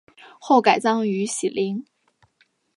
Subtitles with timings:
[0.39, 1.85] 后改葬于禧陵。